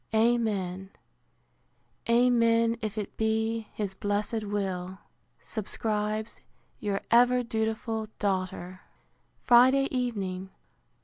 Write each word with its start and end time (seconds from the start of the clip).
Amen, 0.15 0.89
amen, 2.09 2.75
if 2.81 2.97
it 2.97 3.15
be 3.17 3.67
his 3.71 3.93
blessed 3.93 4.43
will, 4.45 4.97
subscribes 5.43 6.41
Your 6.79 7.01
ever 7.11 7.43
dutiful 7.43 8.07
DAUGHTER! 8.17 8.81
Friday 9.43 9.87
evening. 9.91 10.49